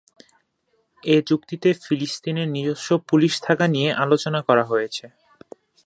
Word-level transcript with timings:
এ 1.03 1.15
চুক্তিতে 1.27 1.69
ফিলিস্তিনের 1.83 2.47
নিজস্ব 2.47 2.89
পুলিশ 3.09 3.33
থাকা 3.41 3.65
নিয়ে 3.67 3.89
আলোচনা 3.95 4.39
করা 4.41 4.63
হয়েছে। 4.63 5.05